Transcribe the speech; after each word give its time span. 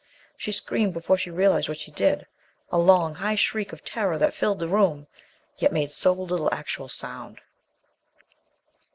She 0.35 0.51
screamed 0.51 0.93
before 0.95 1.15
she 1.15 1.29
realized 1.29 1.69
what 1.69 1.77
she 1.77 1.91
did 1.91 2.25
a 2.71 2.79
long, 2.79 3.13
high 3.13 3.35
shriek 3.35 3.71
of 3.71 3.83
terror 3.85 4.17
that 4.17 4.33
filled 4.33 4.57
the 4.57 4.67
room, 4.67 5.05
yet 5.59 5.71
made 5.71 5.91
so 5.91 6.11
little 6.13 6.51
actual 6.51 6.87
sound. 6.87 7.39